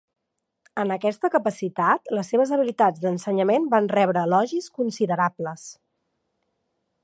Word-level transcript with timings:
En 0.83 0.93
aquesta 0.93 1.29
capacitat, 1.35 2.09
les 2.19 2.31
seves 2.33 2.55
habilitats 2.57 3.03
d'ensenyament 3.03 3.69
van 3.77 3.93
rebre 3.95 4.25
elogis 4.31 4.73
considerables. 4.81 5.71